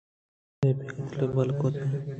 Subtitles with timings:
[0.59, 2.07] لیبی گُد ئِے بدل کت ءُ تتک